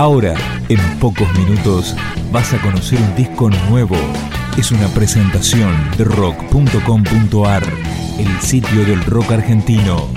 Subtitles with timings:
[0.00, 0.34] Ahora,
[0.70, 1.94] en pocos minutos,
[2.32, 3.96] vas a conocer un disco nuevo.
[4.56, 7.62] Es una presentación de rock.com.ar,
[8.18, 10.08] el sitio del rock argentino.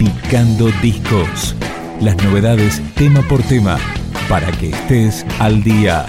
[0.00, 1.54] Picando discos.
[2.00, 3.78] Las novedades tema por tema,
[4.28, 6.06] para que estés al día.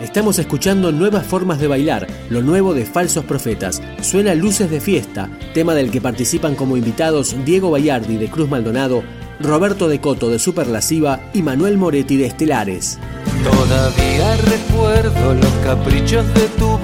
[0.00, 3.82] Estamos escuchando nuevas formas de bailar, lo nuevo de Falsos Profetas.
[4.00, 9.02] Suena Luces de Fiesta, tema del que participan como invitados Diego Bayardi de Cruz Maldonado,
[9.40, 12.98] Roberto de Coto de Superlasiva y Manuel Moretti de Estelares.
[13.44, 16.75] Todavía recuerdo los caprichos de tu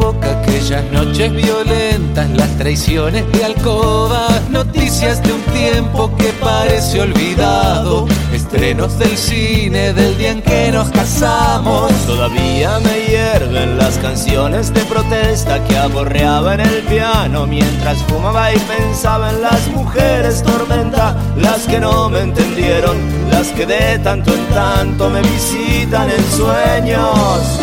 [0.62, 8.96] aquellas noches violentas, las traiciones de alcoba, noticias de un tiempo que parece olvidado, estrenos
[8.96, 11.90] del cine del día en que nos casamos.
[12.06, 18.58] Todavía me hierven las canciones de protesta que aborreaba en el piano mientras fumaba y
[18.58, 22.96] pensaba en las mujeres tormenta, las que no me entendieron,
[23.32, 27.58] las que de tanto en tanto me visitan en su sueños.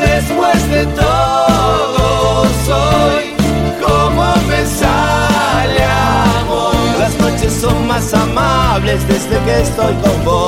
[0.00, 1.39] Después de todo,
[2.70, 3.24] soy
[3.84, 5.84] como me sale
[6.40, 6.74] amor.
[6.98, 10.39] Las noches son más amables desde que estoy con vos.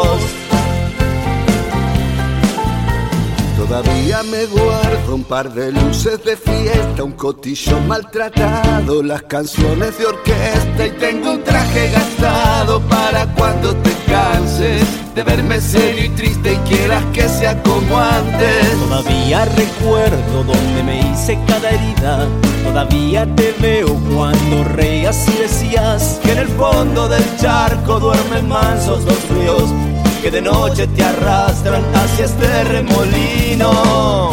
[3.82, 10.06] Todavía me guardo un par de luces de fiesta, un cotillo maltratado, las canciones de
[10.06, 14.84] orquesta y tengo un traje gastado para cuando te canses
[15.16, 18.72] de verme serio y triste y quieras que sea como antes.
[18.88, 22.28] Todavía recuerdo donde me hice cada herida,
[22.62, 29.04] todavía te veo cuando reías y decías que en el fondo del charco duermen mansos
[29.04, 29.91] los ríos
[30.22, 34.30] que de noche te arrastran hacia este remolino.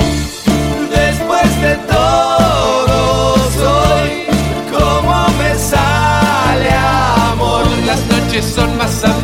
[0.91, 4.09] Después de todo soy
[4.71, 6.71] como me sale
[7.31, 7.63] amor.
[7.87, 9.18] Las noches son más amables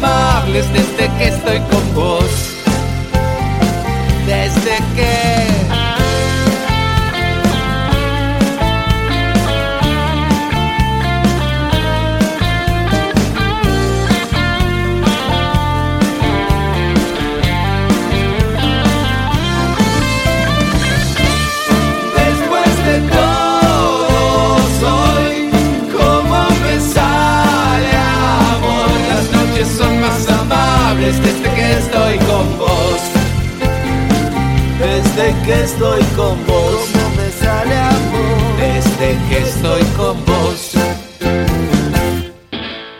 [35.65, 36.89] estoy con vos.
[36.95, 38.57] No me sale amor.
[38.57, 40.73] Desde que estoy con vos.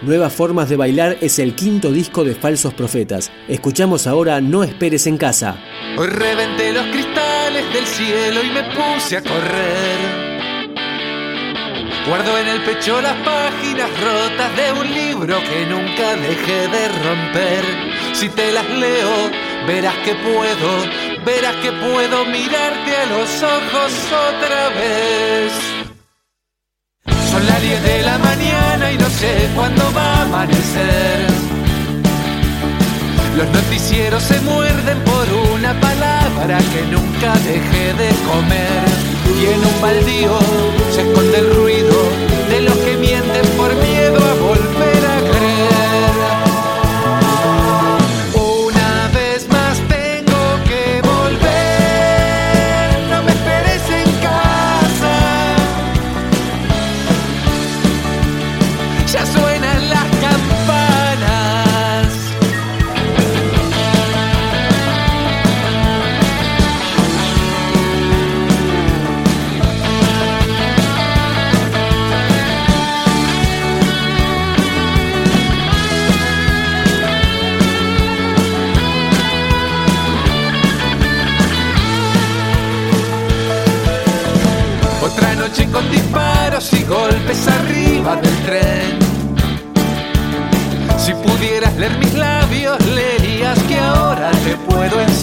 [0.02, 3.32] Nuevas Formas de Bailar es el quinto disco de Falsos Profetas.
[3.48, 5.58] Escuchamos ahora No Esperes en Casa.
[5.98, 10.26] Hoy reventé los cristales del cielo y me puse a correr.
[12.08, 17.64] Guardo en el pecho las páginas rotas de un libro que nunca dejé de romper.
[18.14, 19.32] Si te las leo,
[19.66, 23.92] verás que puedo verás que puedo mirarte a los ojos
[24.30, 25.52] otra vez.
[27.32, 31.28] Son las 10 de la mañana y no sé cuándo va a amanecer.
[33.36, 38.88] Los noticieros se muerden por una palabra que nunca dejé de comer.
[39.42, 40.40] Y en un baldío
[40.92, 41.98] se esconde el ruido
[42.50, 44.25] de los que mienten por miedo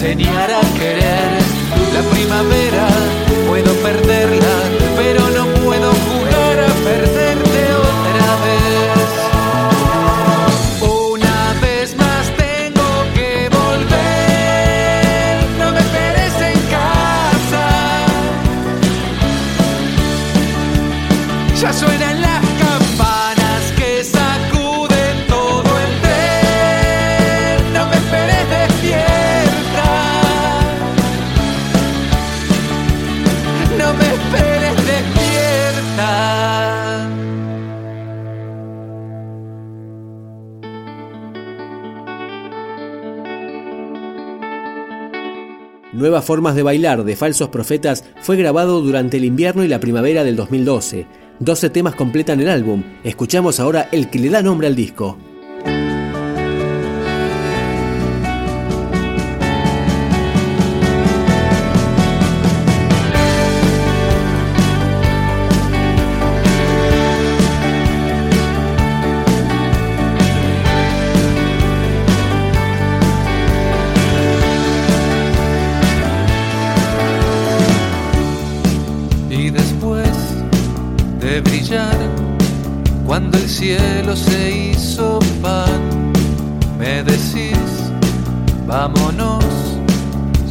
[0.03, 1.39] enseñar a querer.
[1.93, 2.62] La primavera
[46.03, 50.25] Nuevas Formas de Bailar de Falsos Profetas fue grabado durante el invierno y la primavera
[50.25, 51.07] del 2012.
[51.39, 52.83] 12 temas completan el álbum.
[53.05, 55.17] Escuchamos ahora el que le da nombre al disco.
[83.05, 86.11] Cuando el cielo se hizo pan.
[86.79, 87.57] Me decís,
[88.65, 89.45] vámonos,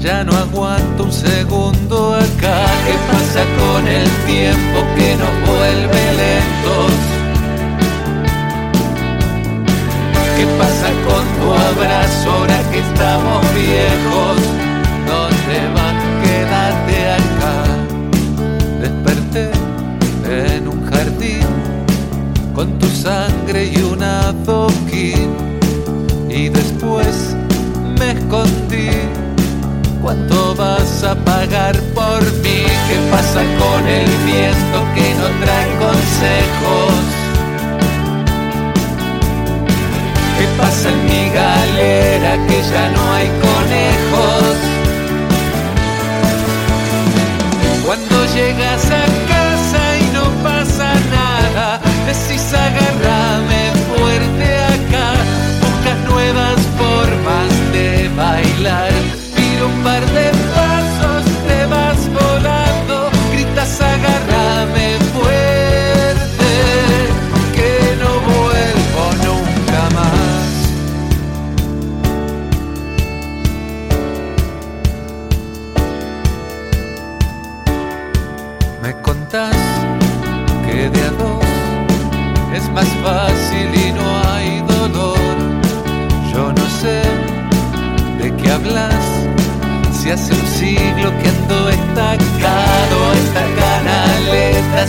[0.00, 2.64] ya no aguanto un segundo acá.
[2.87, 6.93] ¿Qué pasa con el tiempo que nos vuelve lentos?
[10.37, 12.51] ¿Qué pasa con tu abrazo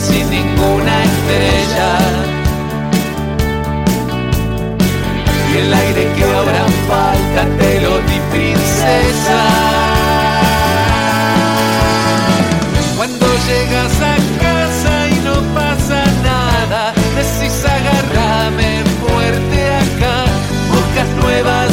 [0.07, 1.91] sin ninguna estrella.
[5.51, 9.39] Y el aire que ahora falta te lo di princesa.
[12.97, 14.15] Cuando llegas a
[14.45, 15.99] casa y no pasa
[16.31, 20.17] nada, decís agarrame fuerte acá,
[20.71, 21.71] buscas nuevas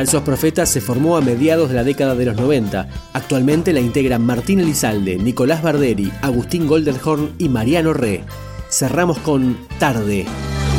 [0.00, 2.88] Falsos Profetas se formó a mediados de la década de los 90.
[3.12, 8.24] Actualmente la integran Martín Elizalde, Nicolás Barderi, Agustín Goldenhorn y Mariano Re.
[8.70, 10.24] Cerramos con Tarde.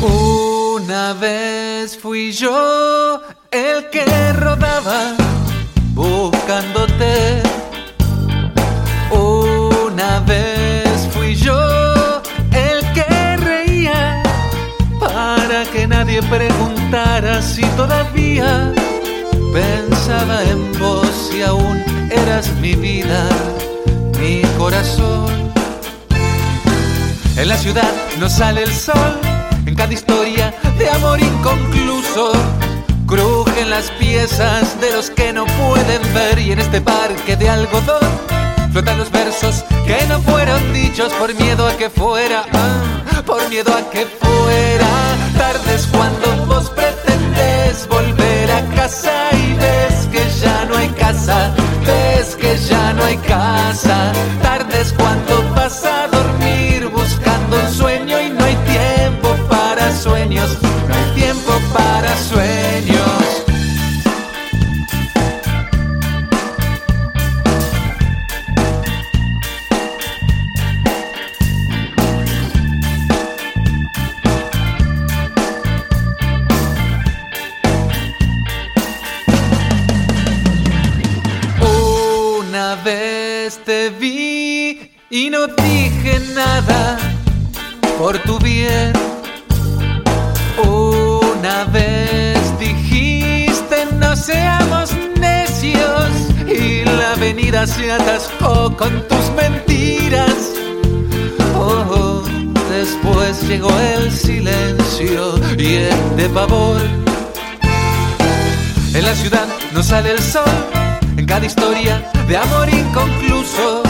[0.02, 3.20] Una vez fui yo
[3.52, 5.14] el que rodaba
[5.94, 7.44] buscándote.
[9.12, 11.60] Una vez fui yo
[12.50, 14.20] el que reía
[14.98, 18.74] para que nadie preguntara si todavía
[19.52, 23.28] pensaba en vos y aún eras mi vida,
[24.18, 25.52] mi corazón
[27.36, 29.18] En la ciudad no sale el sol,
[29.66, 32.32] en cada historia de amor inconcluso.
[33.06, 38.10] Crujen las piezas de los que no pueden ver y en este parque de algodón
[38.72, 43.74] flotan los versos que no fueron dichos por miedo a que fuera, ah, por miedo
[43.74, 44.88] a que fuera.
[45.36, 49.21] Tardes cuando vos pretendes volver a casa
[83.64, 86.98] te vi y no dije nada
[87.98, 88.92] por tu bien.
[90.64, 94.90] Una vez dijiste no seamos
[95.20, 96.10] necios
[96.46, 100.52] y la avenida se atascó con tus mentiras.
[101.54, 102.22] Oh,
[102.70, 106.80] después llegó el silencio y el de pavor.
[108.94, 110.44] En la ciudad no sale el sol,
[111.32, 113.82] cada historia de amor inconcluso.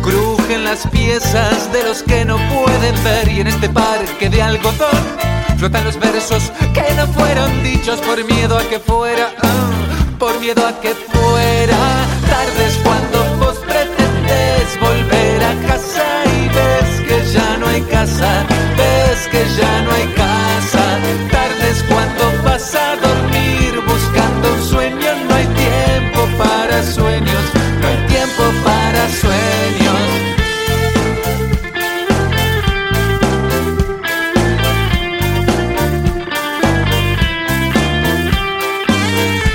[0.00, 5.02] Crujen las piezas de los que no pueden ver y en este parque de algodón
[5.58, 9.70] flotan los versos que no fueron dichos por miedo a que fuera, ah,
[10.18, 11.76] por miedo a que fuera.
[12.32, 18.46] Tardes cuando vos pretendes volver a casa y ves que ya no hay casa,
[18.78, 20.81] ves que ya no hay casa.
[29.20, 30.00] Sueños.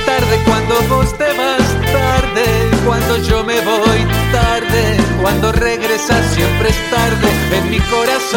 [0.05, 2.45] Tarde cuando vos te vas, tarde
[2.85, 3.99] cuando yo me voy,
[4.31, 8.36] tarde cuando regresas siempre es tarde en mi corazón.